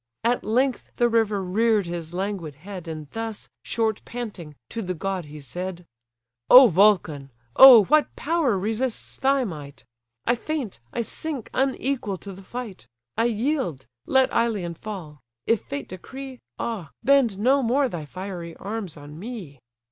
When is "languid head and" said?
2.11-3.07